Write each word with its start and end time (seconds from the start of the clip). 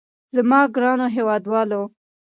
زما 0.35 0.59
ګرانو 0.75 1.07
هېوادوالو. 1.15 1.81